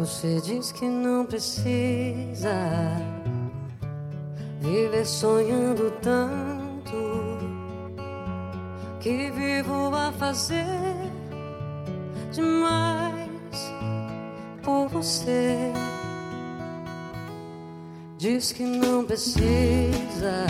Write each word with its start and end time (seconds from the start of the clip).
Você 0.00 0.40
diz 0.40 0.72
que 0.72 0.86
não 0.86 1.26
precisa 1.26 2.50
viver 4.58 5.04
sonhando 5.04 5.90
tanto 6.00 7.38
que 8.98 9.30
vivo 9.30 9.94
a 9.94 10.10
fazer 10.12 10.64
demais 12.32 13.28
por 14.62 14.88
você. 14.88 15.70
Diz 18.16 18.52
que 18.52 18.62
não 18.62 19.04
precisa 19.04 20.46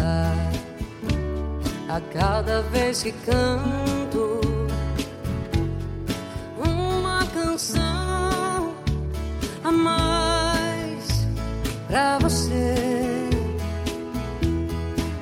a 1.89 2.01
cada 2.13 2.63
vez 2.63 3.03
que 3.03 3.11
canto 3.11 4.41
uma 6.57 7.27
canção 7.35 7.90
pra 11.91 12.19
você. 12.19 12.75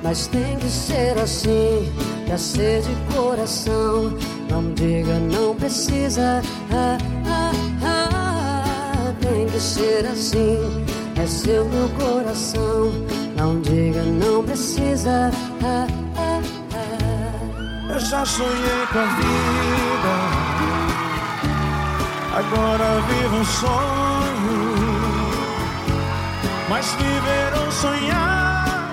Mas 0.03 0.27
tem 0.27 0.57
que 0.57 0.69
ser 0.69 1.17
assim, 1.17 1.91
pra 2.25 2.37
ser 2.37 2.81
de 2.83 2.95
coração. 3.13 4.13
Não 4.49 4.73
diga 4.73 5.19
não 5.19 5.55
precisa, 5.55 6.41
ah, 6.71 6.97
ah, 7.25 7.51
ah. 7.83 9.13
tem 9.19 9.47
que 9.47 9.59
ser 9.59 10.05
assim. 10.05 10.85
É 11.21 11.25
seu 11.25 11.65
meu 11.65 11.89
coração. 11.99 12.91
Não 13.35 13.59
diga 13.61 14.03
não 14.03 14.43
precisa. 14.43 15.31
Ah, 15.63 15.87
ah, 16.15 16.41
ah. 16.73 17.93
Eu 17.93 17.99
já 17.99 18.25
sonhei 18.25 18.85
com 18.91 18.99
a 18.99 19.05
vida, 19.05 20.13
agora 22.37 23.01
vivo 23.01 23.35
um 23.35 23.45
sonho. 23.45 24.18
Mas 26.79 26.93
viver 26.93 27.59
ou 27.59 27.71
sonhar 27.73 28.89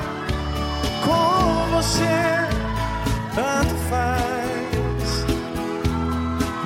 com 1.05 1.77
você, 1.77 2.49
tanto 3.33 3.75
faz. 3.89 5.25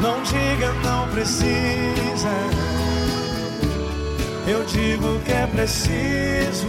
Não 0.01 0.23
diga 0.23 0.73
não 0.83 1.07
precisa. 1.09 2.31
Eu 4.47 4.65
digo 4.65 5.21
que 5.27 5.33
é 5.33 5.47
preciso 5.49 6.67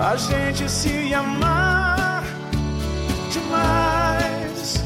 a 0.00 0.16
gente 0.16 0.70
se 0.70 1.12
amar 1.12 2.24
demais, 3.30 4.82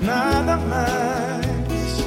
nada 0.00 0.56
mais. 0.58 2.04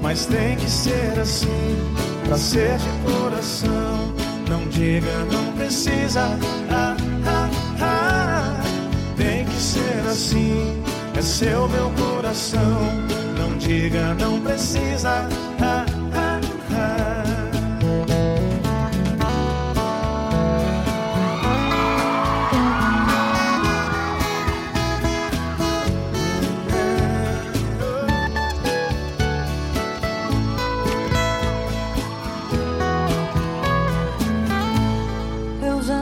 Mas 0.00 0.24
tem 0.24 0.56
que 0.56 0.70
ser 0.70 1.20
assim, 1.20 1.94
pra 2.24 2.36
ser 2.36 2.78
de 2.78 3.12
coração. 3.12 4.14
Não 4.48 4.66
diga, 4.68 5.24
não 5.30 5.52
precisa. 5.52 6.38
Ah, 6.70 6.96
ah, 7.26 7.50
ah. 7.80 8.62
Tem 9.16 9.44
que 9.44 9.56
ser 9.56 10.02
assim, 10.10 10.82
é 11.16 11.22
seu 11.22 11.68
meu 11.68 11.90
coração. 11.90 12.80
Não 13.38 13.56
diga, 13.58 14.14
não 14.14 14.23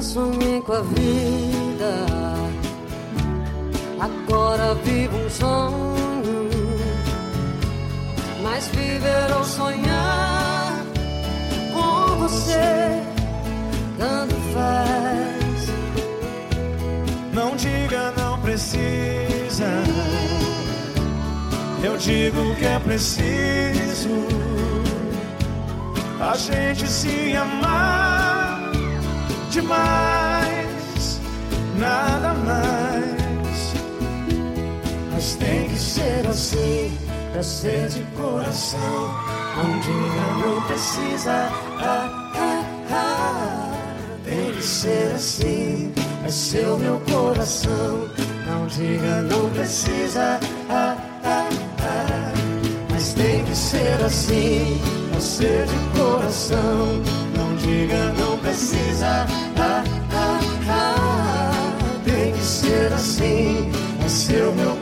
sonhei 0.03 0.61
com 0.63 0.73
a 0.73 0.81
vida, 0.81 1.95
agora 4.01 4.75
vivo 4.85 5.17
um 5.17 5.31
sonho. 5.31 5.93
Mas 8.43 8.67
viver 8.69 9.37
ou 9.37 9.45
sonhar 9.45 10.85
com 11.73 12.17
você, 12.19 13.01
tanto 13.97 14.35
faz. 14.53 15.73
Não 17.33 17.55
diga 17.57 18.13
não 18.19 18.41
precisa. 18.41 19.69
Eu 21.83 21.97
digo 21.97 22.55
que 22.57 22.65
é 22.65 22.79
preciso 22.81 24.27
a 26.21 26.37
gente 26.37 26.87
se 26.87 27.37
amar 27.37 28.22
demais, 29.53 31.21
nada 31.77 32.33
mais. 32.33 33.75
Mas 35.13 35.35
tem 35.35 35.69
que 35.69 35.79
ser 35.79 36.27
assim, 36.27 36.99
pra 37.33 37.43
ser 37.43 37.89
de 37.89 38.03
coração. 38.17 39.15
Não 39.57 39.79
diga 39.81 40.47
não 40.47 40.63
precisa. 40.63 41.51
Ah, 41.79 42.33
ah, 42.35 42.65
ah. 42.91 43.73
Tem 44.25 44.53
que 44.55 44.63
ser 44.63 45.13
assim, 45.15 45.93
é 46.25 46.31
seu 46.31 46.79
meu 46.79 46.99
coração. 47.01 48.09
Não 48.47 48.67
diga 48.67 49.21
não 49.23 49.51
precisa. 49.51 50.41
Ah, 50.71 50.97
ah, 51.25 51.49
ah. 51.81 52.33
Mas 52.91 53.13
tem 53.13 53.45
que 53.45 53.55
ser 53.55 54.03
assim, 54.03 54.81
pra 55.11 55.21
ser 55.21 55.67
de 55.67 55.99
coração. 55.99 57.03
Não 57.37 57.55
diga 57.57 58.13
não 58.15 58.42
precisa. 58.53 59.27
Ah, 59.57 59.83
ah, 60.13 60.41
ah, 60.69 62.01
tem 62.05 62.33
que 62.33 62.45
ser 62.45 62.93
assim. 62.93 63.73
É 64.05 64.45
o 64.45 64.53
meu 64.53 64.82